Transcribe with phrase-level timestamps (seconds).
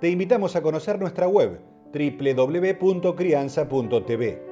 [0.00, 1.60] te invitamos a conocer nuestra web
[1.92, 4.46] www.crianza.tv.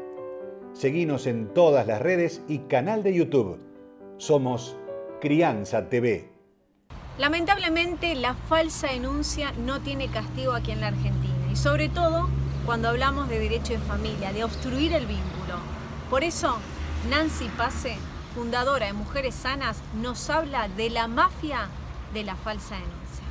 [0.73, 3.61] Seguimos en todas las redes y canal de YouTube.
[4.17, 4.77] Somos
[5.21, 6.33] Crianza TV.
[7.19, 12.29] Lamentablemente la falsa denuncia no tiene castigo aquí en la Argentina y sobre todo
[12.67, 15.55] cuando hablamos de derecho de familia, de obstruir el vínculo.
[16.11, 16.59] Por eso,
[17.09, 17.97] Nancy Pase,
[18.35, 21.69] fundadora de Mujeres Sanas, nos habla de la mafia
[22.13, 23.26] de la falsa denuncia.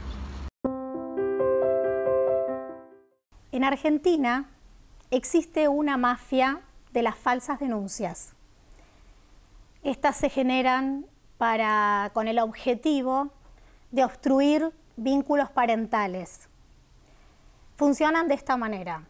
[3.56, 4.50] En Argentina
[5.12, 6.60] existe una mafia
[6.92, 8.34] de las falsas denuncias.
[9.82, 11.06] Estas se generan
[11.38, 13.32] para, con el objetivo
[13.92, 16.50] de obstruir vínculos parentales.
[17.78, 19.04] Funcionan de esta manera.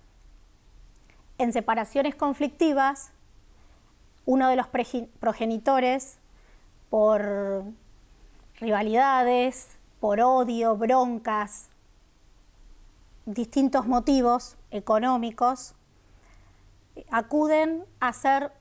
[1.39, 3.13] En separaciones conflictivas,
[4.25, 6.19] uno de los progenitores,
[6.91, 7.63] por
[8.59, 11.69] rivalidades, por odio, broncas,
[13.25, 15.75] distintos motivos económicos,
[17.09, 18.51] acuden a hacer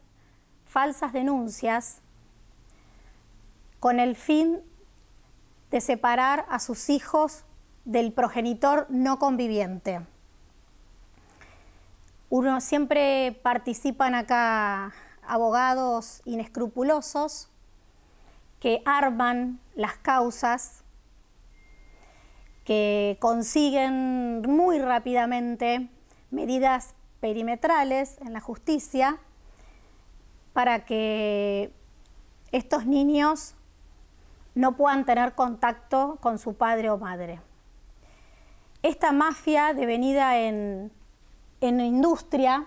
[0.67, 2.01] falsas denuncias
[3.81, 4.61] con el fin
[5.71, 7.45] de separar a sus hijos
[7.84, 10.01] del progenitor no conviviente.
[12.31, 14.95] Uno siempre participan acá
[15.27, 17.49] abogados inescrupulosos
[18.61, 20.84] que arman las causas
[22.65, 25.89] que consiguen muy rápidamente
[26.31, 29.19] medidas perimetrales en la justicia
[30.53, 31.73] para que
[32.53, 33.55] estos niños
[34.55, 37.41] no puedan tener contacto con su padre o madre.
[38.83, 40.93] Esta mafia devenida en,
[41.61, 42.67] en industria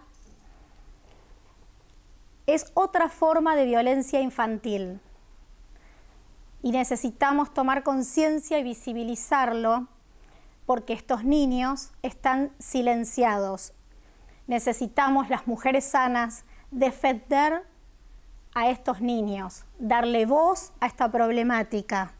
[2.45, 4.99] es otra forma de violencia infantil
[6.61, 9.87] y necesitamos tomar conciencia y visibilizarlo
[10.67, 13.73] porque estos niños están silenciados.
[14.45, 17.63] Necesitamos las mujeres sanas defender
[18.53, 22.13] a estos niños, darle voz a esta problemática.